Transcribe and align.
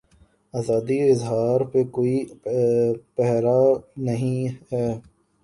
آزادیء 0.53 1.03
اظہارپہ 1.11 1.81
کوئی 1.95 2.15
پہرا 3.15 3.59
نہیں 4.05 4.39
ہے۔ 4.71 4.87